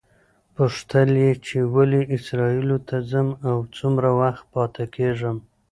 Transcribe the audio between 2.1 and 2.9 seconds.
اسرائیلو